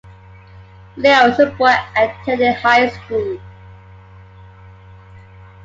Leo 0.97 1.27
is 1.29 1.37
a 1.37 1.45
boy 1.51 1.75
attending 1.95 2.55
high 2.55 2.89
school. 2.89 3.39